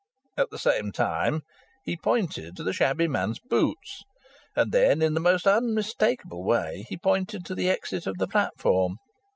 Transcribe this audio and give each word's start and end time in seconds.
At 0.35 0.49
the 0.49 0.57
same 0.57 0.91
time 0.91 1.43
he 1.85 1.95
pointed 1.95 2.55
to 2.55 2.63
the 2.63 2.73
shabby 2.73 3.07
man's 3.07 3.37
boots, 3.37 4.03
and 4.55 4.71
then 4.71 4.99
in 4.99 5.13
the 5.13 5.19
most 5.19 5.45
unmistakable 5.45 6.43
way 6.43 6.85
he 6.89 6.97
pointed 6.97 7.45
to 7.45 7.53
the 7.53 7.69
exit 7.69 8.07
of 8.07 8.17
the 8.17 8.27
platform. 8.27 8.97